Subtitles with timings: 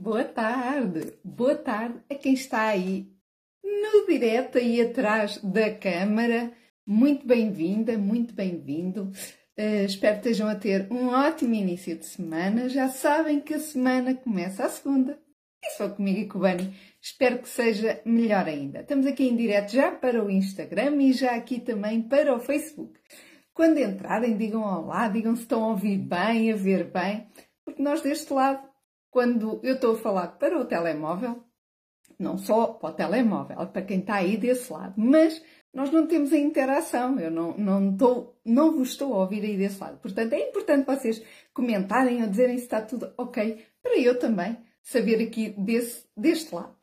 [0.00, 3.10] Boa tarde, boa tarde a quem está aí
[3.64, 6.52] no direto aí atrás da câmara.
[6.86, 9.10] Muito bem-vinda, muito bem-vindo.
[9.58, 12.68] Uh, espero que estejam a ter um ótimo início de semana.
[12.68, 15.18] Já sabem que a semana começa a segunda.
[15.64, 16.72] E só comigo e com o Bani.
[17.02, 18.82] Espero que seja melhor ainda.
[18.82, 23.00] Estamos aqui em direto já para o Instagram e já aqui também para o Facebook.
[23.52, 27.26] Quando entrarem, digam olá, digam se estão a ouvir bem, a ver bem,
[27.64, 28.67] porque nós deste lado
[29.10, 31.42] quando eu estou a falar para o telemóvel,
[32.18, 36.32] não só para o telemóvel, para quem está aí desse lado, mas nós não temos
[36.32, 39.98] a interação, eu não, não, estou, não vos estou a ouvir aí desse lado.
[39.98, 45.22] Portanto, é importante vocês comentarem ou dizerem se está tudo ok, para eu também saber
[45.22, 46.74] aqui desse, deste lado.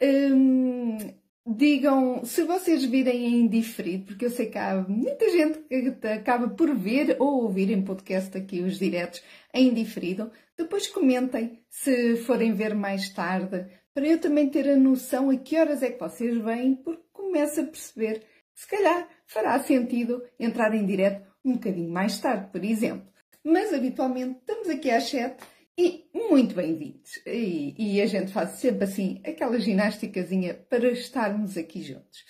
[0.00, 0.98] Hum,
[1.46, 6.48] digam se vocês virem em diferido, porque eu sei que há muita gente que acaba
[6.48, 10.30] por ver ou ouvir em podcast aqui os diretos em diferido.
[10.56, 15.58] Depois comentem se forem ver mais tarde, para eu também ter a noção a que
[15.58, 18.20] horas é que vocês vêm, porque começo a perceber
[18.54, 23.10] que se calhar fará sentido entrar em direto um bocadinho mais tarde, por exemplo.
[23.44, 25.36] Mas habitualmente estamos aqui às 7
[25.78, 27.20] e muito bem-vindos.
[27.26, 32.24] E, e, a gente faz sempre assim aquela ginásticazinha para estarmos aqui juntos.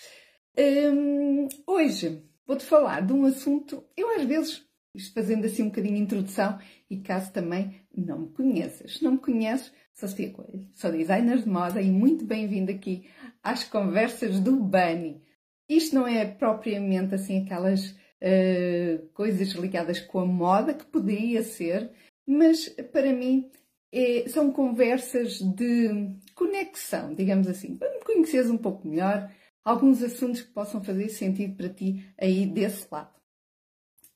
[0.57, 4.65] Hum, hoje vou-te falar de um assunto, eu às vezes,
[5.13, 9.01] fazendo assim um bocadinho de introdução, e caso também não me conheças.
[9.01, 13.07] Não me conheces, sou Sofia Coelho, sou designer de moda e muito bem-vindo aqui
[13.41, 15.21] às conversas do Bunny.
[15.67, 21.91] Isto não é propriamente assim aquelas uh, coisas ligadas com a moda, que poderia ser,
[22.25, 23.51] mas para mim
[23.91, 29.31] é, são conversas de conexão, digamos assim, para me conheceres um pouco melhor,
[29.63, 33.13] alguns assuntos que possam fazer sentido para ti aí desse lado.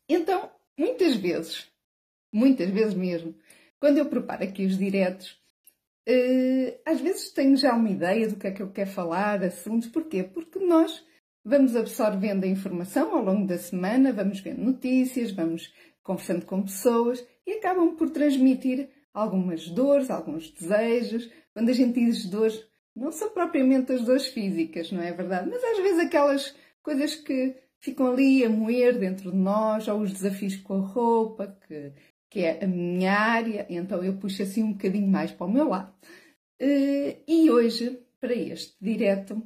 [0.09, 1.71] Então, muitas vezes,
[2.33, 3.35] muitas vezes mesmo,
[3.79, 5.39] quando eu preparo aqui os diretos,
[6.09, 9.89] uh, às vezes tenho já uma ideia do que é que eu quero falar, assuntos.
[9.89, 10.23] Porquê?
[10.23, 11.05] Porque nós
[11.45, 15.71] vamos absorvendo a informação ao longo da semana, vamos vendo notícias, vamos
[16.01, 21.31] conversando com pessoas e acabam por transmitir algumas dores, alguns desejos.
[21.53, 22.63] Quando a gente diz dores,
[22.95, 25.49] não são propriamente as dores físicas, não é verdade?
[25.49, 30.11] Mas às vezes aquelas coisas que ficam ali a moer dentro de nós, ou os
[30.11, 31.93] desafios com a roupa, que
[32.29, 35.69] que é a minha área, então eu puxo assim um bocadinho mais para o meu
[35.69, 35.93] lado.
[36.59, 39.41] Eh, e hoje, para este direto,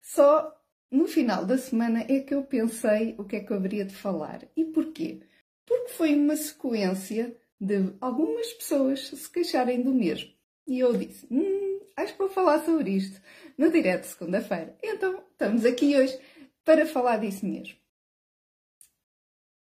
[0.00, 0.54] só
[0.90, 3.94] no final da semana é que eu pensei o que é que eu haveria de
[3.94, 4.46] falar.
[4.56, 5.22] E porquê?
[5.66, 10.32] Porque foi uma sequência de algumas pessoas se queixarem do mesmo.
[10.66, 13.20] E eu disse, hum, acho que vou falar sobre isto
[13.56, 14.76] no direto segunda-feira.
[14.82, 16.18] Então, estamos aqui hoje
[16.64, 17.76] para falar disso mesmo.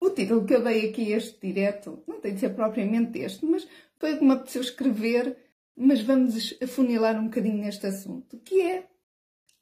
[0.02, 3.68] O título que eu dei aqui este direto não tem de ser propriamente este, mas
[3.98, 5.38] foi o que me apeteceu escrever,
[5.76, 8.88] mas vamos afunilar um bocadinho neste assunto, que é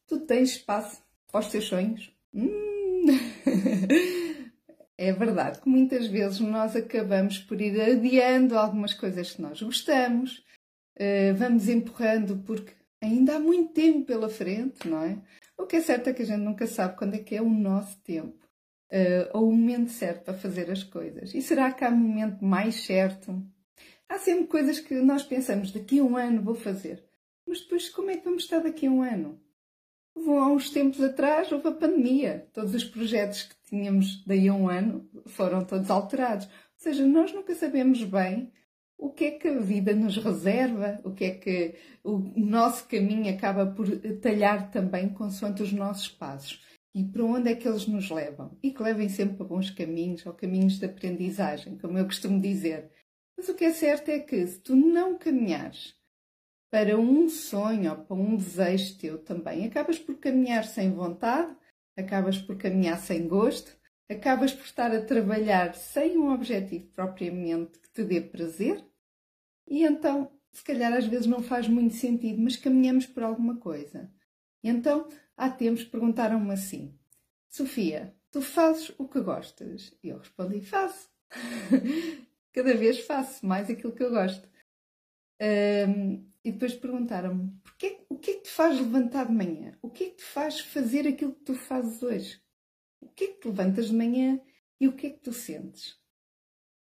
[0.05, 2.15] tu tens espaço para os teus sonhos?
[2.33, 3.05] Hum.
[4.97, 10.43] é verdade que muitas vezes nós acabamos por ir adiando algumas coisas que nós gostamos,
[10.95, 15.21] eh, vamos empurrando porque ainda há muito tempo pela frente, não é?
[15.57, 17.49] O que é certo é que a gente nunca sabe quando é que é o
[17.49, 18.47] nosso tempo
[18.91, 21.33] uh, ou o momento certo para fazer as coisas?
[21.33, 23.43] E será que há um momento mais certo?
[24.07, 27.03] Há sempre coisas que nós pensamos, daqui a um ano vou fazer.
[27.47, 29.41] Mas depois, como é que vamos estar daqui a um ano?
[30.25, 32.47] Há uns tempos atrás houve a pandemia.
[32.53, 36.45] Todos os projetos que tínhamos daí a um ano foram todos alterados.
[36.45, 38.51] Ou seja, nós nunca sabemos bem
[38.97, 43.31] o que é que a vida nos reserva, o que é que o nosso caminho
[43.31, 43.87] acaba por
[44.19, 48.57] talhar também consoante os nossos passos e para onde é que eles nos levam.
[48.63, 52.89] E que levem sempre a bons caminhos ou caminhos de aprendizagem, como eu costumo dizer.
[53.37, 55.96] Mas o que é certo é que se tu não caminhares
[56.69, 61.55] para um sonho ou para um desejo teu também, acabas por caminhar sem vontade,
[61.95, 63.75] acabas por caminhar sem gosto,
[64.09, 68.83] acabas por estar a trabalhar sem um objetivo propriamente que te dê prazer,
[69.67, 74.09] e então, se calhar às vezes não faz muito sentido, mas caminhamos por alguma coisa.
[74.63, 76.97] E então, há tempos perguntaram-me assim:
[77.49, 79.93] Sofia, tu fazes o que gostas?
[80.03, 81.09] E eu respondi: faço.
[82.53, 84.49] Cada vez faço mais aquilo que eu gosto.
[85.39, 89.77] Um, e depois perguntaram-me: o que é que te faz levantar de manhã?
[89.81, 92.41] O que é que te faz fazer aquilo que tu fazes hoje?
[93.01, 94.39] O que é que te levantas de manhã
[94.79, 95.99] e o que é que tu sentes?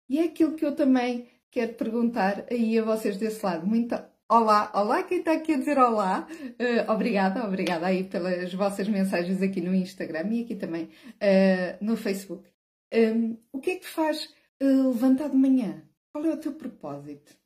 [0.08, 3.66] E é aquilo que eu também quero perguntar aí a vocês desse lado.
[3.66, 3.96] Muito
[4.30, 6.28] Olá, olá, quem está aqui a dizer olá?
[6.30, 11.96] Uh, obrigada, obrigada aí pelas vossas mensagens aqui no Instagram e aqui também uh, no
[11.96, 12.46] Facebook.
[12.94, 14.26] Um, o que é que te faz
[14.62, 15.82] uh, levantar de manhã?
[16.12, 17.37] Qual é o teu propósito?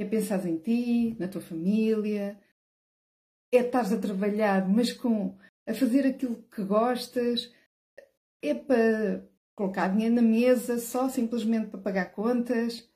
[0.00, 2.40] É pensar em ti, na tua família,
[3.52, 5.36] é estar a trabalhar, mas com
[5.66, 7.52] a fazer aquilo que gostas,
[8.42, 12.90] é para colocar dinheiro na mesa só simplesmente para pagar contas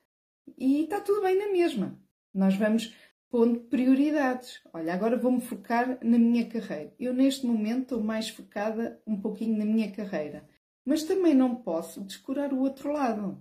[0.57, 1.95] e está tudo bem na mesma.
[2.33, 2.95] Nós vamos
[3.29, 4.61] pondo prioridades.
[4.73, 6.91] Olha, agora vou-me focar na minha carreira.
[6.99, 10.49] Eu, neste momento, estou mais focada um pouquinho na minha carreira.
[10.83, 13.39] Mas também não posso descurar o outro lado.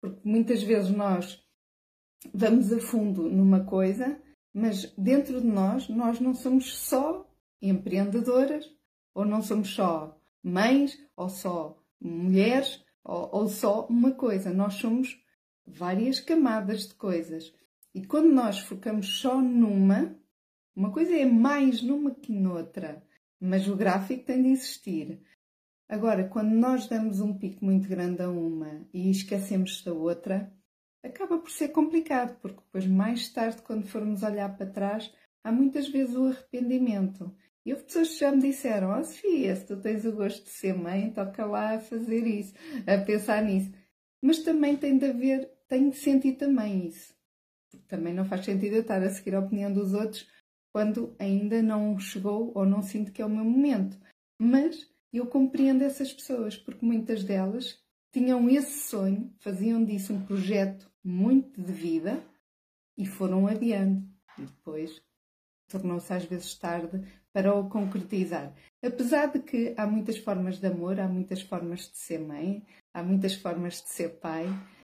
[0.00, 1.42] Porque muitas vezes nós
[2.32, 4.20] vamos a fundo numa coisa,
[4.52, 7.28] mas dentro de nós, nós não somos só
[7.60, 8.70] empreendedoras,
[9.14, 14.52] ou não somos só mães, ou só mulheres, ou, ou só uma coisa.
[14.52, 15.20] Nós somos
[15.66, 17.52] várias camadas de coisas.
[17.94, 20.16] E quando nós focamos só numa,
[20.74, 23.02] uma coisa é mais numa que noutra,
[23.40, 25.20] mas o gráfico tem de existir.
[25.88, 30.52] Agora, quando nós damos um pico muito grande a uma e esquecemos da outra,
[31.02, 35.12] acaba por ser complicado, porque depois, mais tarde, quando formos olhar para trás,
[35.44, 37.34] há muitas vezes o arrependimento.
[37.64, 40.50] E houve pessoas que já me disseram: Oh, Sofia, se tu tens o gosto de
[40.50, 42.54] ser mãe, toca lá a fazer isso,
[42.86, 43.72] a pensar nisso.
[44.22, 47.14] Mas também tem de haver, tem de sentir também isso.
[47.86, 50.26] Também não faz sentido eu estar a seguir a opinião dos outros
[50.72, 53.98] quando ainda não chegou ou não sinto que é o meu momento.
[54.40, 60.90] Mas eu compreendo essas pessoas, porque muitas delas tinham esse sonho, faziam disso um projeto
[61.04, 62.22] muito de vida
[62.96, 64.02] e foram adiando.
[64.38, 65.00] E depois
[65.68, 67.02] tornou-se às vezes tarde
[67.32, 68.52] para o concretizar.
[68.82, 73.02] Apesar de que há muitas formas de amor, há muitas formas de ser mãe, há
[73.02, 74.46] muitas formas de ser pai,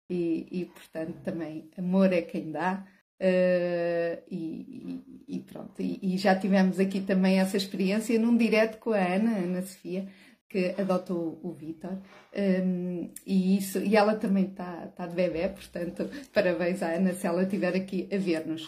[0.10, 2.86] e, e portanto também amor é quem dá.
[3.18, 8.92] Uh, e, e, pronto, e, e, já tivemos aqui também essa experiência num direto com
[8.92, 10.10] a Ana, Ana Sofia,
[10.50, 11.98] que adotou o, Vitor,
[12.64, 17.28] um, e, isso, e ela também está tá de bebê, portanto, parabéns à Ana se
[17.28, 18.66] ela estiver aqui a ver-nos.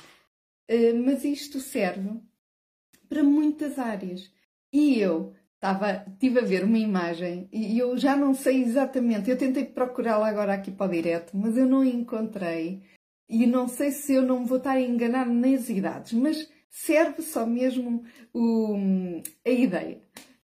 [0.69, 2.19] Uh, mas isto serve
[3.07, 4.29] para muitas áreas.
[4.74, 9.30] E eu Estava, estive a ver uma imagem e eu já não sei exatamente.
[9.30, 12.83] Eu tentei procurá-la agora aqui para o direto, mas eu não encontrei.
[13.27, 17.45] E não sei se eu não vou estar a enganar nas idades, mas serve só
[17.45, 18.75] mesmo o,
[19.44, 20.00] a ideia.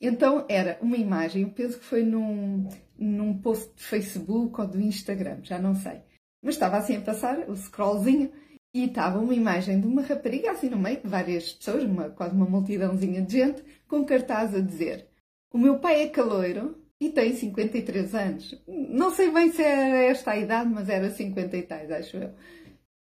[0.01, 2.68] Então era uma imagem, penso que foi num,
[2.98, 6.01] num post de Facebook ou do Instagram, já não sei.
[6.44, 8.31] Mas estava assim a passar o scrollzinho
[8.74, 12.36] e estava uma imagem de uma rapariga assim no meio de várias pessoas, uma, quase
[12.36, 15.07] uma multidãozinha de gente, com cartaz a dizer:
[15.53, 18.63] O meu pai é caloiro e tem 53 anos.
[18.68, 22.31] Não sei bem se era esta a idade, mas era 50 e tais, acho eu.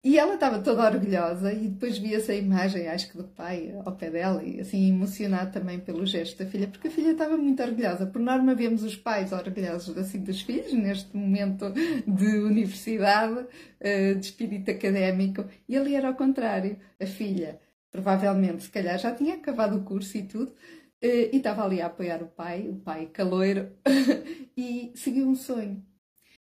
[0.05, 3.97] E ela estava toda orgulhosa e depois via-se a imagem, acho que do pai ao
[3.97, 7.62] pé dela, e assim emocionado também pelo gesto da filha, porque a filha estava muito
[7.62, 8.05] orgulhosa.
[8.05, 11.73] Por norma, vemos os pais orgulhosos assim dos filhos, neste momento
[12.06, 13.47] de universidade,
[13.81, 16.77] eh, de espírito académico, e ali era ao contrário.
[17.01, 17.59] A filha,
[17.91, 20.53] provavelmente, se calhar já tinha acabado o curso e tudo,
[21.01, 23.71] eh, e estava ali a apoiar o pai, o pai caloiro,
[24.55, 25.83] e seguiu um sonho.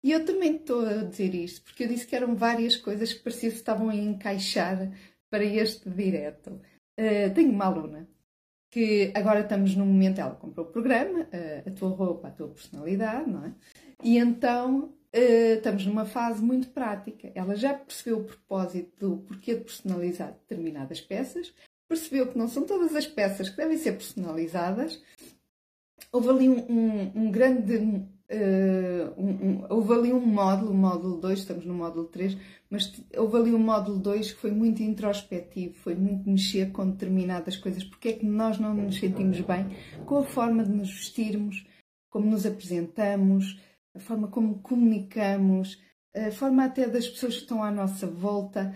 [0.06, 3.24] E eu também estou a dizer isto, porque eu disse que eram várias coisas que
[3.24, 4.88] parecia que estavam a encaixar
[5.28, 6.60] para este direto.
[6.96, 8.08] Uh, tenho uma aluna
[8.70, 12.46] que agora estamos num momento, ela comprou o programa, uh, a tua roupa, a tua
[12.50, 13.54] personalidade, não é?
[14.04, 17.32] E então uh, estamos numa fase muito prática.
[17.34, 21.52] Ela já percebeu o propósito do porquê de personalizar determinadas peças,
[21.88, 25.02] percebeu que não são todas as peças que devem ser personalizadas.
[26.12, 31.38] Houve ali um, um, um grande Uh, um, um, houve ali um módulo, módulo 2,
[31.38, 32.36] estamos no módulo 3,
[32.68, 37.56] mas houve ali um módulo 2 que foi muito introspectivo, foi muito mexer com determinadas
[37.56, 37.84] coisas.
[37.84, 39.68] Porque é que nós não nos sentimos bem
[40.04, 41.64] com a forma de nos vestirmos,
[42.10, 43.60] como nos apresentamos,
[43.94, 45.80] a forma como comunicamos,
[46.14, 48.74] a forma até das pessoas que estão à nossa volta.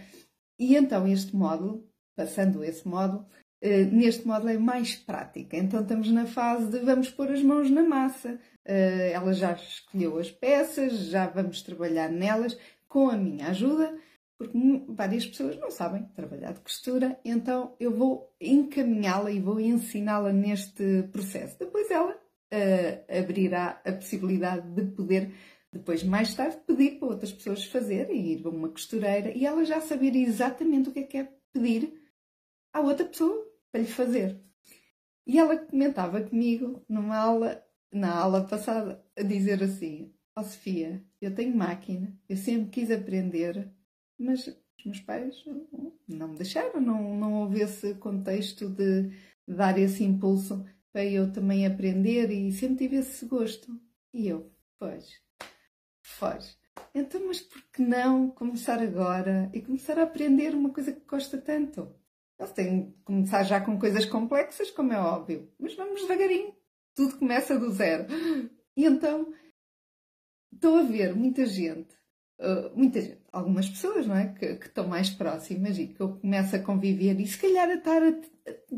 [0.61, 3.27] E então este módulo, passando esse módulo,
[3.65, 5.57] uh, neste módulo é mais prática.
[5.57, 10.31] Então estamos na fase de vamos pôr as mãos na massa ela já escolheu as
[10.31, 12.57] peças, já vamos trabalhar nelas
[12.89, 13.97] com a minha ajuda,
[14.41, 14.57] porque
[14.89, 21.03] várias pessoas não sabem trabalhar de costura, então eu vou encaminhá-la e vou ensiná-la neste
[21.13, 21.59] processo.
[21.59, 25.31] Depois ela uh, abrirá a possibilidade de poder,
[25.71, 29.65] depois mais tarde, pedir para outras pessoas fazer e ir a uma costureira e ela
[29.65, 31.93] já saber exatamente o que é que é pedir
[32.73, 34.41] à outra pessoa para lhe fazer.
[35.27, 41.05] E ela comentava comigo numa aula na aula passada a dizer assim: Ó oh, Sofia,
[41.21, 43.71] eu tenho máquina, eu sempre quis aprender,
[44.19, 45.45] mas os meus pais
[46.09, 49.11] não me deixaram, não, não houve esse contexto de
[49.47, 53.81] dar esse impulso para eu também aprender e sempre tive esse gosto.
[54.13, 55.21] E eu, pois,
[56.19, 56.59] pois.
[56.95, 61.39] Então, mas por que não começar agora e começar a aprender uma coisa que gosta
[61.39, 61.95] tanto?
[62.39, 66.55] Eles têm de começar já com coisas complexas, como é óbvio, mas vamos devagarinho.
[66.95, 68.07] Tudo começa do zero.
[68.77, 69.33] E então,
[70.53, 71.95] estou a ver muita gente,
[72.41, 74.33] uh, muita gente, algumas pessoas, não é?
[74.33, 77.75] Que, que, estão mais próximas e que eu começo a conviver e se calhar a
[77.75, 78.03] estar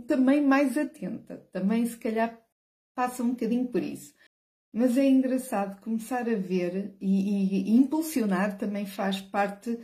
[0.07, 1.38] também mais atenta.
[1.52, 2.40] Também, se calhar,
[2.95, 4.14] passa um bocadinho por isso.
[4.73, 9.78] Mas é engraçado começar a ver e, e, e impulsionar também faz parte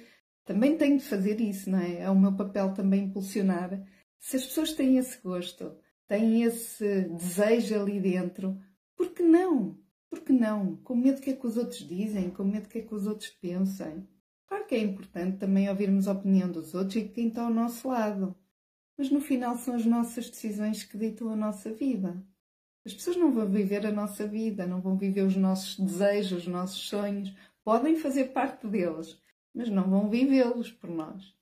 [0.48, 2.00] também tenho de fazer isso, não é?
[2.00, 3.86] É o meu papel também impulsionar.
[4.18, 5.76] Se as pessoas têm esse gosto,
[6.08, 8.58] têm esse desejo ali dentro,
[8.96, 9.78] por que não?
[10.10, 10.76] Por que não?
[10.76, 12.94] Com medo do que é que os outros dizem, com medo do que é que
[12.94, 14.08] os outros pensem.
[14.46, 17.50] Claro que é importante também ouvirmos a opinião dos outros e de quem está ao
[17.50, 18.34] nosso lado.
[18.96, 22.20] Mas no final são as nossas decisões que ditam a nossa vida.
[22.84, 26.46] As pessoas não vão viver a nossa vida, não vão viver os nossos desejos, os
[26.46, 27.32] nossos sonhos.
[27.62, 29.20] Podem fazer parte deles,
[29.54, 31.37] mas não vão vivê-los por nós.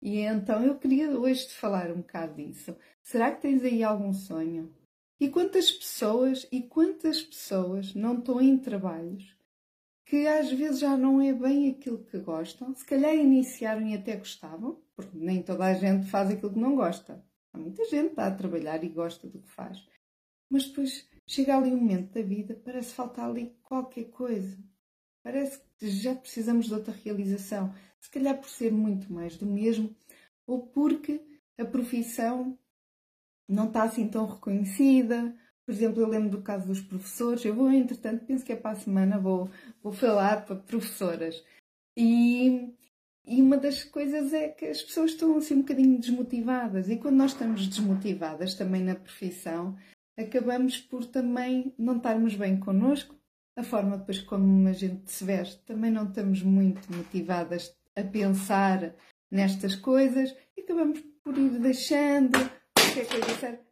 [0.00, 2.76] E então eu queria hoje te falar um bocado disso.
[3.02, 4.74] Será que tens aí algum sonho?
[5.18, 9.36] E quantas pessoas e quantas pessoas não estão em trabalhos
[10.06, 14.16] que às vezes já não é bem aquilo que gostam, se calhar iniciaram e até
[14.16, 17.22] gostavam, porque nem toda a gente faz aquilo que não gosta.
[17.52, 19.84] Há muita gente que está a trabalhar e gosta do que faz.
[20.48, 24.56] Mas depois chega ali um momento da vida, parece faltar ali qualquer coisa.
[25.26, 27.74] Parece que já precisamos de outra realização.
[27.98, 29.92] Se calhar por ser muito mais do mesmo,
[30.46, 31.20] ou porque
[31.58, 32.56] a profissão
[33.48, 35.36] não está assim tão reconhecida.
[35.64, 37.44] Por exemplo, eu lembro do caso dos professores.
[37.44, 39.50] Eu vou, entretanto, penso que é para a semana, vou,
[39.82, 41.42] vou falar para professoras.
[41.96, 42.72] E,
[43.26, 46.88] e uma das coisas é que as pessoas estão assim um bocadinho desmotivadas.
[46.88, 49.76] E quando nós estamos desmotivadas também na profissão,
[50.16, 53.16] acabamos por também não estarmos bem connosco,
[53.56, 58.94] a forma depois como a gente se veste, também não estamos muito motivadas a pensar
[59.30, 62.38] nestas coisas e acabamos por ir deixando.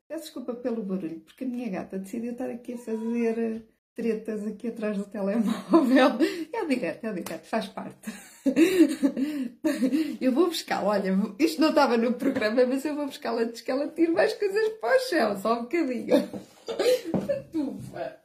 [0.09, 3.62] Peço desculpa pelo barulho, porque a minha gata decidiu estar aqui a fazer
[3.95, 6.19] tretas aqui atrás do telemóvel.
[6.53, 8.11] É direto, é direto, faz parte.
[10.21, 13.71] Eu vou buscar, olha, isto não estava no programa, mas eu vou buscar antes que
[13.71, 16.29] ela tire mais coisas para o chão, só um bocadinho.
[17.53, 18.21] Tufa.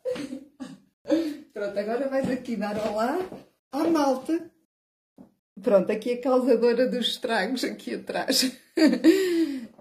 [1.54, 3.18] Pronto, agora vais aqui dar olá
[3.72, 4.51] à malta.
[5.62, 8.56] Pronto, aqui a causadora dos estragos aqui atrás.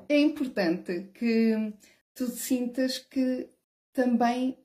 [0.09, 1.73] é importante que
[2.15, 3.49] tu sintas que
[3.93, 4.59] também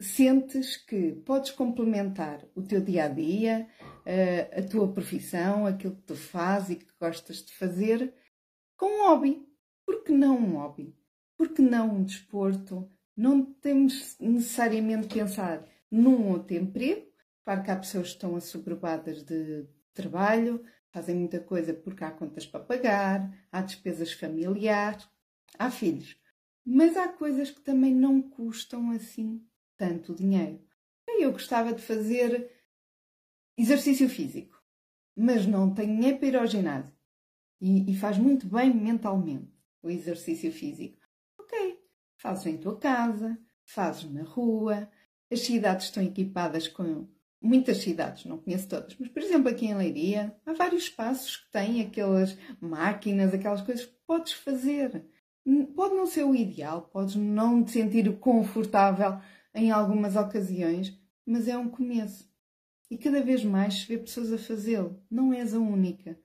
[0.00, 3.68] sentes que podes complementar o teu dia a dia,
[4.56, 8.12] a tua profissão, aquilo que tu fazes e que gostas de fazer,
[8.76, 9.46] com um hobby.
[9.86, 10.94] Por que não um hobby?
[11.38, 12.90] Por que não um desporto?
[13.16, 17.06] Não temos necessariamente pensar num outro emprego.
[17.44, 22.46] Claro que há pessoas que estão assoberbadas de trabalho, fazem muita coisa porque há contas
[22.46, 25.08] para pagar, há despesas familiares,
[25.58, 26.18] há filhos.
[26.64, 30.60] Mas há coisas que também não custam assim tanto dinheiro.
[31.06, 32.50] Eu gostava de fazer
[33.56, 34.62] exercício físico,
[35.16, 36.94] mas não tenho nem para ir ao ginásio.
[37.60, 39.50] E, e faz muito bem mentalmente
[39.82, 41.00] o exercício físico.
[41.38, 41.78] Ok,
[42.16, 44.90] fazes em tua casa, fazes na rua,
[45.30, 47.06] as cidades estão equipadas com
[47.40, 51.50] muitas cidades, não conheço todas, mas por exemplo aqui em Leiria há vários espaços que
[51.50, 55.04] têm aquelas máquinas, aquelas coisas que podes fazer.
[55.74, 59.20] Pode não ser o ideal, podes não te sentir confortável
[59.54, 62.28] em algumas ocasiões, mas é um começo.
[62.90, 65.00] E cada vez mais se vê pessoas a fazê-lo.
[65.10, 66.18] Não és a única.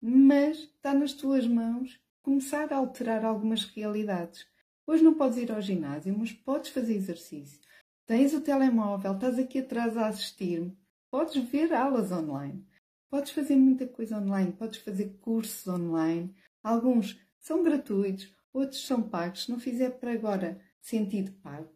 [0.00, 4.46] Mas está nas tuas mãos começar a alterar algumas realidades.
[4.86, 7.60] Hoje não podes ir ao ginásio, mas podes fazer exercício.
[8.08, 10.74] Tens o telemóvel, estás aqui atrás a assistir-me.
[11.10, 12.66] Podes ver aulas online.
[13.10, 14.50] Podes fazer muita coisa online.
[14.50, 16.34] Podes fazer cursos online.
[16.62, 19.44] Alguns são gratuitos, outros são pagos.
[19.44, 21.70] Se não fizer para agora sentido pago,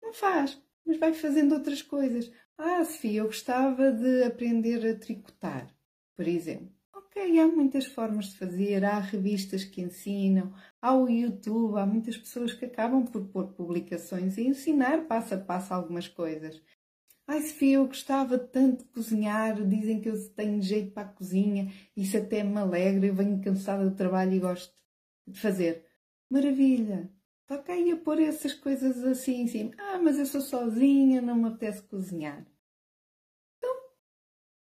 [0.00, 2.30] não faz, mas vai fazendo outras coisas.
[2.56, 5.74] Ah, Sofia, eu gostava de aprender a tricotar,
[6.14, 6.75] por exemplo.
[7.16, 12.14] Ok, há muitas formas de fazer, há revistas que ensinam, há o YouTube, há muitas
[12.14, 16.60] pessoas que acabam por pôr publicações e ensinar passo a passo algumas coisas.
[17.26, 21.72] Ai, Sofia, eu gostava tanto de cozinhar, dizem que eu tenho jeito para a cozinha,
[21.96, 24.74] isso até me alegra, eu venho cansada do trabalho e gosto
[25.26, 25.86] de fazer.
[26.30, 27.10] Maravilha!
[27.46, 29.72] Toca aí a pôr essas coisas assim em cima.
[29.78, 32.46] Ah, mas eu sou sozinha, não me apetece cozinhar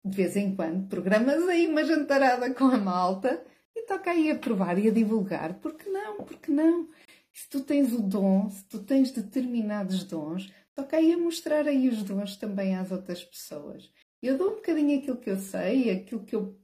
[0.05, 3.43] de vez em quando, programas aí uma jantarada com a malta
[3.75, 5.55] e toca aí a provar e a divulgar.
[5.55, 6.25] Porque não?
[6.25, 6.89] Porque não?
[7.33, 11.89] Se tu tens o dom, se tu tens determinados dons, toca aí a mostrar aí
[11.89, 13.91] os dons também às outras pessoas.
[14.23, 16.59] Eu dou um bocadinho aquilo que eu sei, aquilo que eu,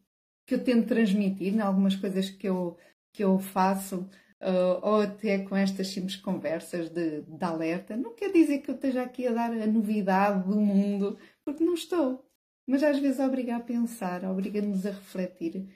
[0.46, 2.76] que eu tento transmitir, em algumas coisas que eu,
[3.12, 4.08] que eu faço,
[4.40, 7.96] uh, ou até com estas simples conversas de, de alerta.
[7.96, 11.74] Não quer dizer que eu esteja aqui a dar a novidade do mundo, porque não
[11.74, 12.27] estou.
[12.68, 15.66] Mas às vezes obriga a pensar, obriga-nos a refletir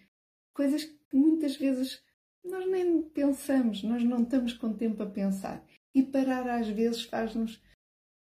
[0.52, 2.04] coisas que muitas vezes
[2.44, 5.66] nós nem pensamos, nós não estamos com tempo a pensar.
[5.94, 7.62] E parar às vezes faz-nos.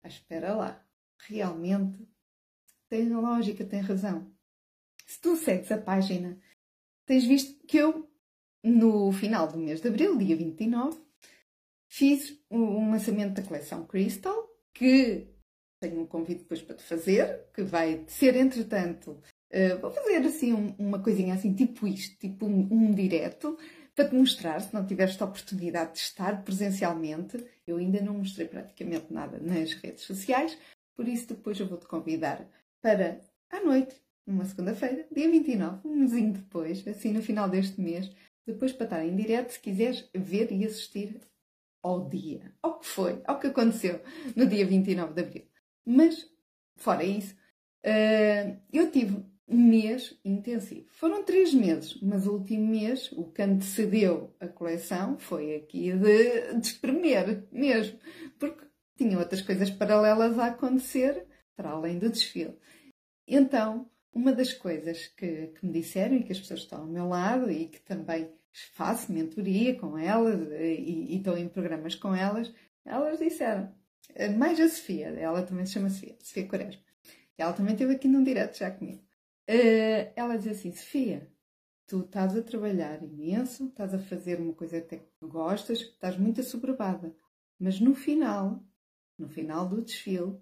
[0.02, 0.86] Ah, espera lá,
[1.28, 2.08] realmente
[2.88, 4.34] tem lógica, tem razão.
[5.06, 6.40] Se tu segues a página,
[7.06, 8.10] tens visto que eu,
[8.64, 11.02] no final do mês de abril, dia 29,
[11.90, 15.33] fiz um lançamento da coleção Crystal, que
[15.84, 19.12] tenho um convite depois para te fazer, que vai ser, entretanto,
[19.52, 23.58] uh, vou fazer assim um, uma coisinha assim, tipo isto, tipo um, um direto,
[23.94, 28.48] para te mostrar, se não tiveste a oportunidade de estar presencialmente, eu ainda não mostrei
[28.48, 30.58] praticamente nada nas redes sociais,
[30.96, 32.48] por isso depois eu vou-te convidar
[32.82, 38.10] para à noite, numa segunda-feira, dia 29, um mesinho depois, assim no final deste mês,
[38.48, 41.20] depois para estar em direto, se quiseres ver e assistir
[41.84, 44.02] ao dia, ao que foi, ao que aconteceu
[44.36, 45.53] no dia 29 de Abril.
[45.86, 46.30] Mas,
[46.78, 47.36] fora isso,
[47.86, 50.88] uh, eu tive um mês intensivo.
[50.92, 56.54] Foram três meses, mas o último mês, o que antecedeu a coleção, foi aqui de,
[56.60, 58.00] de espremer mesmo,
[58.40, 58.66] porque
[58.98, 62.58] tinha outras coisas paralelas a acontecer para além do desfile.
[63.28, 67.08] Então, uma das coisas que, que, me disseram e que as pessoas estão ao meu
[67.08, 68.32] lado e que também
[68.74, 72.54] faço mentoria com elas e, e estou em programas com elas,
[72.86, 73.74] elas disseram,
[74.38, 76.82] mais a Sofia, ela também se chama Sofia, Sofia Quaresma.
[77.38, 79.04] Ela também esteve aqui num direto já comigo.
[79.50, 81.30] Uh, ela diz assim: Sofia,
[81.88, 86.42] tu estás a trabalhar imenso, estás a fazer uma coisa até que gostas, estás muito
[86.42, 87.16] assoberbada,
[87.60, 88.64] mas no final,
[89.18, 90.40] no final do desfile,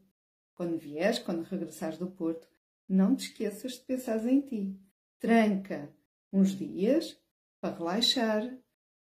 [0.54, 2.48] quando vieres, quando regressares do Porto,
[2.88, 4.80] não te esqueças de pensar em ti.
[5.20, 5.92] Tranca
[6.32, 7.18] uns dias
[7.60, 8.58] para relaxar,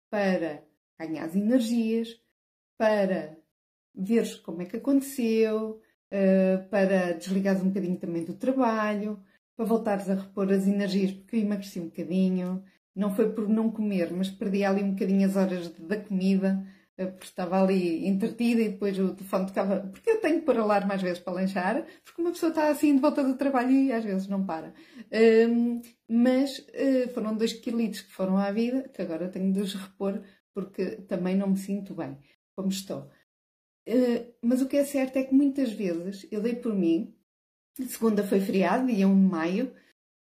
[0.10, 0.64] para
[1.00, 2.20] ganhar energias,
[2.78, 3.37] para
[3.98, 5.82] veres como é que aconteceu,
[6.12, 9.20] uh, para desligares um bocadinho também do trabalho,
[9.56, 12.64] para voltares a repor as energias, porque eu emagreci um bocadinho.
[12.96, 16.66] Não foi por não comer, mas perdi ali um bocadinho as horas da comida,
[16.98, 19.80] eh, porque estava ali entretida e depois o telefone tocava.
[19.92, 22.96] Porque eu tenho que pôr alarme às vezes para lanchar, porque uma pessoa está assim
[22.96, 24.74] de volta do trabalho e às vezes não para.
[25.50, 29.74] Um, mas uh, foram dois quilitos que foram à vida, que agora tenho de os
[29.76, 30.22] repor,
[30.54, 32.18] porque também não me sinto bem
[32.56, 33.08] como estou.
[33.88, 37.18] Uh, mas o que é certo é que muitas vezes eu dei por mim
[37.86, 39.74] Segunda foi feriado, dia 1 de maio,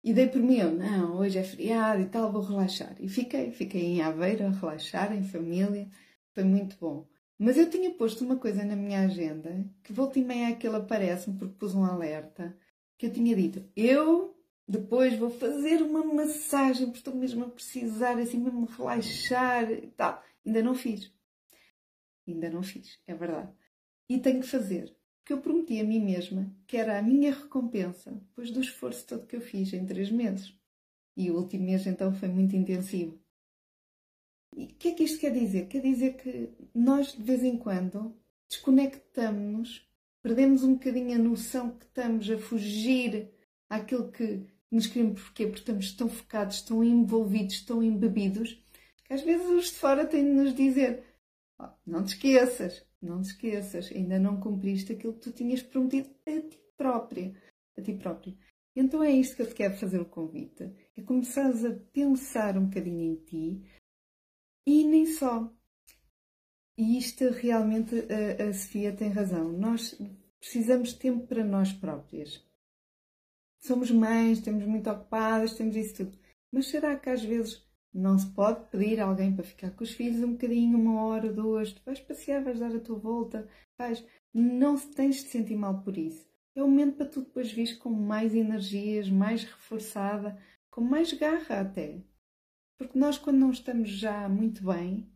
[0.03, 2.97] e dei por mim, eu, não, hoje é feriado e tal, vou relaxar.
[2.99, 5.89] E fiquei, fiquei em Aveiro a relaxar, em família,
[6.35, 7.07] foi muito bom.
[7.39, 11.39] Mas eu tinha posto uma coisa na minha agenda, que volta e meia aquele aparece-me
[11.39, 12.57] porque pus um alerta,
[12.97, 18.19] que eu tinha dito, eu depois vou fazer uma massagem, porque estou mesmo a precisar,
[18.19, 20.23] assim mesmo relaxar e tal.
[20.45, 21.13] Ainda não fiz.
[22.29, 23.53] Ainda não fiz, é verdade.
[24.09, 28.13] E tenho que fazer que eu prometi a mim mesma que era a minha recompensa
[28.13, 30.55] depois do esforço todo que eu fiz em três meses.
[31.17, 33.19] E o último mês então foi muito intensivo.
[34.57, 35.67] E o que é que isto quer dizer?
[35.69, 38.15] Quer dizer que nós de vez em quando
[38.49, 39.87] desconectamos-nos,
[40.23, 43.31] perdemos um bocadinho a noção que estamos a fugir
[43.69, 45.21] àquilo que nos queremos?
[45.21, 48.63] Porque estamos tão focados, tão envolvidos, tão embebidos,
[49.05, 51.03] que às vezes os de fora têm de nos dizer:
[51.87, 56.41] não te esqueças, não te esqueças, ainda não cumpriste aquilo que tu tinhas prometido a
[56.41, 57.35] ti própria.
[57.77, 58.37] A ti própria.
[58.75, 60.73] Então é isto que eu te quero fazer o convite.
[60.97, 63.63] É começares a pensar um bocadinho em ti
[64.67, 65.53] e nem só.
[66.77, 69.51] E isto realmente a, a Sofia tem razão.
[69.51, 70.01] Nós
[70.39, 72.47] precisamos de tempo para nós próprias.
[73.61, 76.19] Somos mães, estamos muito ocupadas, temos isso tudo.
[76.53, 79.93] Mas será que às vezes não se pode pedir a alguém para ficar com os
[79.93, 84.05] filhos um bocadinho, uma hora, duas, tu vais passear, vais dar a tua volta, vais.
[84.33, 86.27] Não tens de sentir mal por isso.
[86.55, 90.39] É o momento para tu depois vires com mais energias, mais reforçada,
[90.71, 92.03] com mais garra até.
[92.77, 95.11] Porque nós, quando não estamos já muito bem,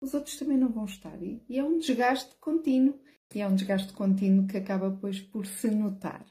[0.00, 1.18] os outros também não vão estar.
[1.22, 3.00] E é um desgaste contínuo.
[3.34, 6.24] E é um desgaste contínuo que acaba depois por se notar.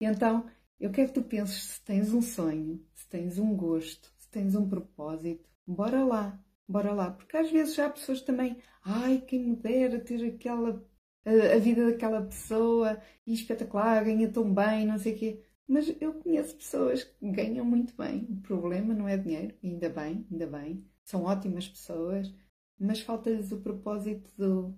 [0.00, 4.11] E então, eu quero que tu penses se tens um sonho, se tens um gosto,
[4.32, 7.10] tens um propósito, bora lá, bora lá.
[7.12, 10.84] Porque às vezes já há pessoas também, ai, quem me dera ter aquela,
[11.24, 15.44] a, a vida daquela pessoa, e espetacular, ganha tão bem, não sei o quê.
[15.68, 18.26] Mas eu conheço pessoas que ganham muito bem.
[18.30, 20.84] O problema não é dinheiro, ainda bem, ainda bem.
[21.04, 22.32] São ótimas pessoas,
[22.78, 24.76] mas falta-lhes o propósito do.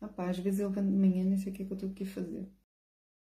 [0.00, 1.76] Opá, às vezes eu levanto de manhã e nem sei o que é que eu
[1.76, 2.48] estou aqui a fazer.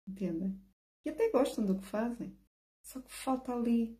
[0.07, 0.59] Entendem?
[1.05, 2.35] e até gostam do que fazem.
[2.81, 3.99] Só que falta ali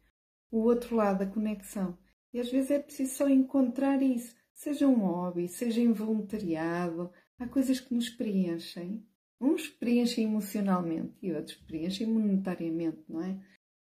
[0.52, 1.98] o outro lado, a conexão.
[2.34, 7.12] E às vezes é preciso só encontrar isso, seja um hobby, seja em voluntariado.
[7.40, 9.06] Há coisas que nos preenchem.
[9.40, 13.40] Uns preenchem emocionalmente e outros preenchem monetariamente, não é?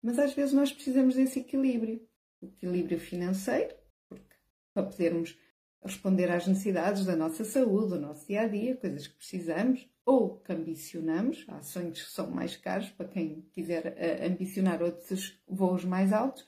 [0.02, 2.06] Mas às vezes nós precisamos desse equilíbrio.
[2.40, 3.74] Equilíbrio financeiro,
[4.08, 4.36] porque
[4.72, 5.36] para podermos
[5.82, 10.38] responder às necessidades da nossa saúde, do nosso dia a dia, coisas que precisamos ou
[10.38, 11.44] que ambicionamos.
[11.48, 16.46] Há sonhos que são mais caros para quem quiser uh, ambicionar outros voos mais altos,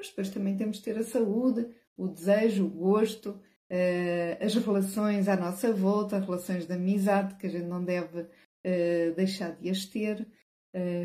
[0.00, 3.30] mas depois também temos de ter a saúde, o desejo, o gosto,
[3.70, 8.22] uh, as relações à nossa volta, as relações de amizade que a gente não deve
[8.22, 10.26] uh, deixar de as ter,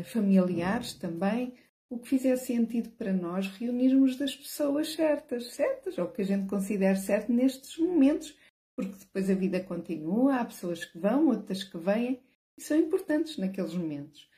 [0.04, 1.52] familiares também
[1.88, 6.48] o que fizer sentido para nós reunirmos das pessoas certas, certas, ou que a gente
[6.48, 8.36] considere certo nestes momentos,
[8.76, 12.20] porque depois a vida continua, há pessoas que vão, outras que vêm,
[12.58, 14.28] e são importantes naqueles momentos.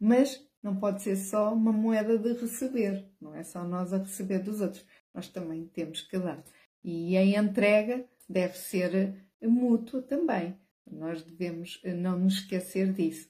[0.00, 4.40] Mas não pode ser só uma moeda de receber, não é só nós a receber
[4.40, 6.42] dos outros, nós também temos que dar.
[6.82, 10.56] E a entrega deve ser mútua também.
[10.90, 13.28] Nós devemos não nos esquecer disso.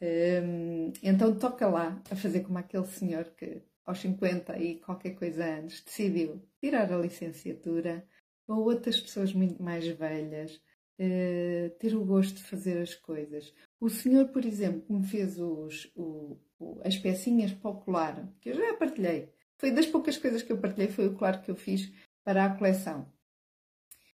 [0.00, 5.44] Um, então toca lá a fazer como aquele senhor que aos 50 e qualquer coisa
[5.44, 8.06] antes decidiu tirar a licenciatura,
[8.46, 10.54] ou outras pessoas muito mais velhas,
[10.98, 13.52] uh, ter o gosto de fazer as coisas.
[13.80, 16.36] O senhor, por exemplo, que me fez os, o,
[16.84, 20.58] as pecinhas para o colar, que eu já partilhei, foi das poucas coisas que eu
[20.58, 21.92] partilhei, foi o colar que eu fiz
[22.24, 23.06] para a coleção.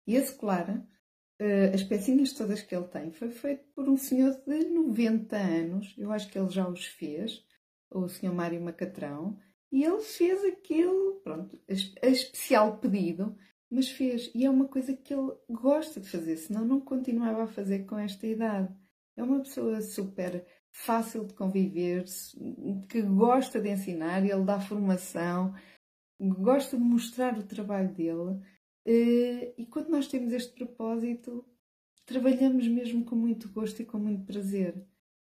[0.07, 0.87] E esse colar
[1.43, 5.93] Uh, as pecinhas todas que ele tem foi feito por um senhor de 90 anos,
[5.99, 7.45] eu acho que ele já os fez,
[7.91, 9.37] o senhor Mário Macatrão,
[9.73, 13.37] e ele fez aquilo, pronto, especial pedido,
[13.69, 17.49] mas fez, e é uma coisa que ele gosta de fazer, senão não continuava a
[17.49, 18.73] fazer com esta idade.
[19.16, 22.05] É uma pessoa super fácil de conviver,
[22.88, 25.55] que gosta de ensinar, ele dá formação,
[26.20, 28.40] gosta de mostrar o trabalho dele
[28.85, 31.44] eh, e quando nós temos este propósito,
[32.07, 34.75] trabalhamos mesmo com muito gosto e com muito prazer.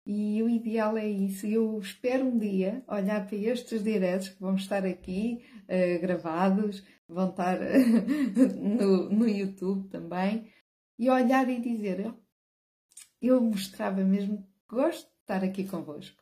[0.05, 1.45] E o ideal é isso.
[1.45, 7.29] Eu espero um dia olhar para estes diretos que vão estar aqui uh, gravados, vão
[7.29, 7.59] estar
[8.57, 10.51] no, no YouTube também,
[10.97, 12.13] e olhar e dizer:
[13.21, 16.21] eu mostrava mesmo que gosto de estar aqui convosco.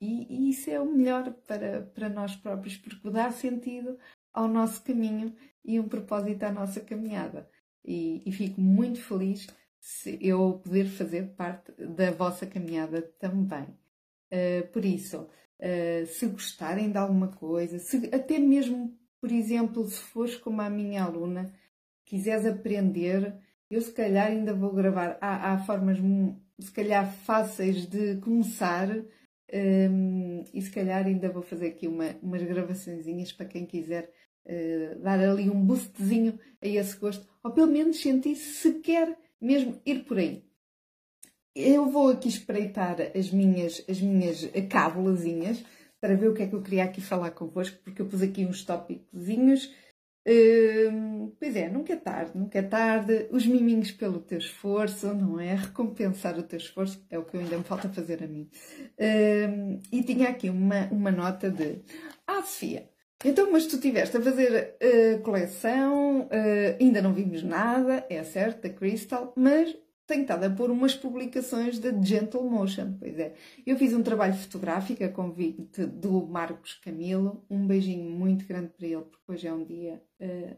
[0.00, 3.98] E, e isso é o melhor para, para nós próprios, porque dá sentido
[4.32, 7.48] ao nosso caminho e um propósito à nossa caminhada.
[7.84, 9.46] E, e fico muito feliz
[9.80, 13.64] se eu poder fazer parte da vossa caminhada também.
[14.32, 20.00] Uh, por isso, uh, se gostarem de alguma coisa, se, até mesmo, por exemplo, se
[20.00, 21.52] fores como a minha aluna,
[22.04, 23.36] quiseres aprender,
[23.74, 25.18] eu se calhar ainda vou gravar.
[25.20, 25.98] Há, há formas,
[26.58, 28.88] se calhar, fáceis de começar.
[29.54, 34.10] Um, e se calhar ainda vou fazer aqui uma, umas gravaçõezinhas para quem quiser
[34.46, 39.78] uh, dar ali um boostzinho a esse gosto, ou pelo menos sentir se quer mesmo
[39.84, 40.42] ir por aí.
[41.54, 45.62] Eu vou aqui espreitar as minhas, as minhas cábulazinhas
[46.00, 48.44] para ver o que é que eu queria aqui falar convosco, porque eu pus aqui
[48.44, 49.72] uns tópicozinhos.
[50.26, 53.28] Uh, pois é, nunca é tarde, nunca é tarde.
[53.30, 55.54] Os miminhos pelo teu esforço, não é?
[55.54, 58.48] Recompensar o teu esforço, é o que ainda me falta fazer a mim.
[58.98, 61.82] Uh, e tinha aqui uma, uma nota de:
[62.26, 62.88] Ah, Sofia,
[63.24, 68.62] então, mas tu estiveste a fazer uh, coleção, uh, ainda não vimos nada, é certo,
[68.62, 69.76] da Crystal, mas
[70.12, 72.96] tenho estado a pôr umas publicações da Gentle Motion.
[72.98, 73.34] Pois é,
[73.66, 77.42] eu fiz um trabalho fotográfico a convite do Marcos Camilo.
[77.48, 80.56] Um beijinho muito grande para ele, porque hoje é um dia uh,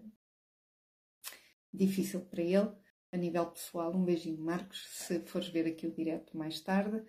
[1.72, 2.68] difícil para ele,
[3.12, 3.94] a nível pessoal.
[3.94, 7.02] Um beijinho, Marcos, se fores ver aqui o direto mais tarde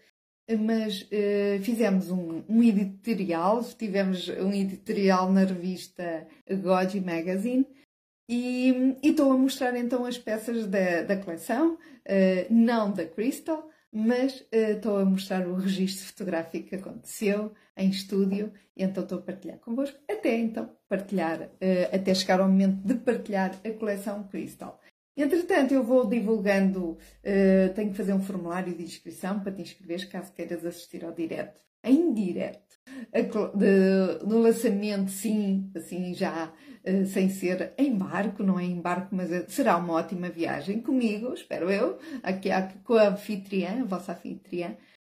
[0.60, 7.66] mas uh, fizemos um, um, editorial, tivemos um editorial na revista Goji Magazine
[8.28, 11.78] e estou a mostrar então as peças da, da coleção, uh,
[12.50, 18.52] não da Crystal, mas uh, estou a mostrar o registro fotográfico que aconteceu em estúdio
[18.76, 21.50] e então estou a partilhar convosco, até então partilhar,
[21.92, 24.80] até chegar ao momento de partilhar a coleção Crystal.
[25.18, 30.04] Entretanto, eu vou divulgando, uh, tenho que fazer um formulário de inscrição para te inscreveres
[30.04, 32.76] caso queiras assistir ao direto, em direto,
[34.26, 36.52] no lançamento, sim, assim já
[36.86, 40.82] uh, sem ser em barco, não é em barco, mas é, será uma ótima viagem
[40.82, 44.76] comigo, espero eu, aqui, aqui com a anfitriã, a vossa anfitriã,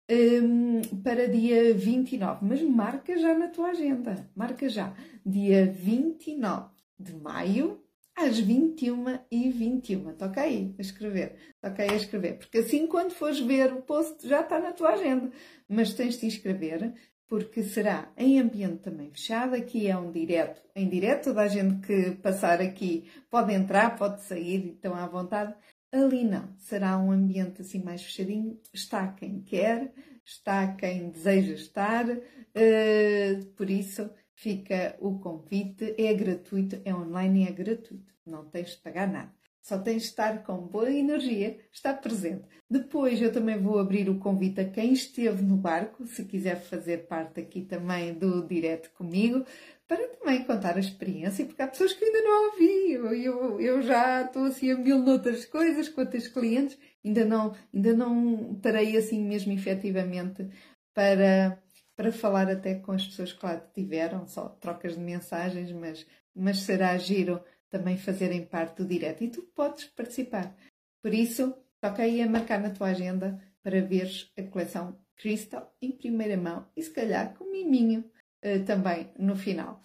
[0.09, 2.45] um, para dia 29.
[2.45, 4.93] Mas marca já na tua agenda, marca já,
[5.25, 7.81] dia 29 de maio,
[8.17, 10.15] às 21 e 21.
[10.15, 11.35] Toca aí a escrever.
[11.61, 12.39] Toca aí a escrever.
[12.39, 15.31] Porque assim, quando fores ver o post, já está na tua agenda.
[15.69, 16.93] Mas tens de inscrever,
[17.27, 19.55] porque será em ambiente também fechado.
[19.55, 21.25] Aqui é um direto, em direto.
[21.25, 25.53] Toda a gente que passar aqui pode entrar, pode sair, estão à vontade.
[25.91, 26.53] Ali não.
[26.57, 28.59] Será um ambiente assim mais fechadinho.
[28.73, 29.93] Está quem quer,
[30.25, 32.05] está quem deseja estar.
[32.09, 38.71] Uh, por isso fica o convite, é gratuito, é online e é gratuito, não tens
[38.71, 39.33] de pagar nada.
[39.63, 42.45] Só tens de estar com boa energia, estar presente.
[42.69, 47.07] Depois eu também vou abrir o convite a quem esteve no barco, se quiser fazer
[47.07, 49.43] parte aqui também do direto comigo,
[49.87, 52.91] para também contar a experiência, porque há pessoas que ainda não ouvi.
[52.93, 58.53] Eu, eu, já estou assim a mil noutras coisas, quantos clientes, ainda não, ainda não
[58.53, 60.47] estarei assim mesmo efetivamente
[60.93, 61.61] para
[61.97, 66.59] para falar até com as pessoas que lá tiveram, só trocas de mensagens, mas, mas
[66.59, 70.55] será giro também fazerem parte do direto e tu podes participar.
[71.01, 75.91] Por isso, toca aí a marcar na tua agenda para veres a coleção Crystal em
[75.91, 78.05] primeira mão e se calhar com miminho
[78.45, 79.81] uh, também no final.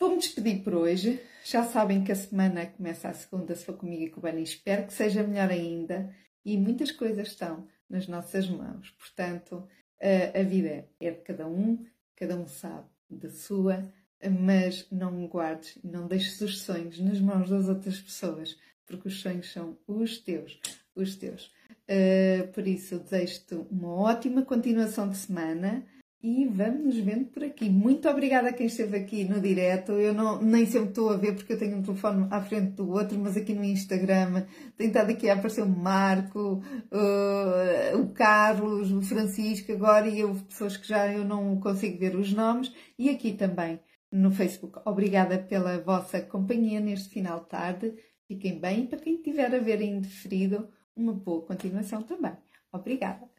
[0.00, 1.22] Vou-me despedir por hoje.
[1.44, 4.42] Já sabem que a semana começa a segunda, se for comigo e com o Bani.
[4.42, 6.12] Espero que seja melhor ainda.
[6.44, 8.90] E muitas coisas estão nas nossas mãos.
[8.98, 9.68] Portanto,
[10.34, 11.84] a vida é de cada um,
[12.16, 13.92] cada um sabe da sua,
[14.40, 19.50] mas não guardes, não deixes os sonhos nas mãos das outras pessoas, porque os sonhos
[19.52, 20.60] são os teus,
[20.94, 21.52] os teus.
[21.82, 25.84] Uh, por isso, desejo-te uma ótima continuação de semana
[26.22, 27.68] e vamos nos vendo por aqui.
[27.68, 29.92] Muito obrigada a quem esteve aqui no direto.
[29.92, 32.88] Eu não, nem sempre estou a ver porque eu tenho um telefone à frente do
[32.90, 34.44] outro, mas aqui no Instagram
[34.76, 40.32] tem estado aqui a aparecer o Marco, uh, o Carlos, o Francisco agora e eu,
[40.48, 42.72] pessoas que já eu não consigo ver os nomes.
[42.96, 43.80] E aqui também
[44.12, 44.78] no Facebook.
[44.84, 47.94] Obrigada pela vossa companhia neste final de tarde.
[48.28, 52.36] Fiquem bem para quem estiver a ver em deferido, uma boa continuação também.
[52.72, 53.31] Obrigada.